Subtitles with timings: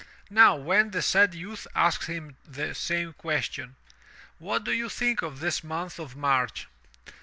[0.31, 3.75] Now, when the sad youth asked him the same question,
[4.39, 6.67] "What do you think of this month of March?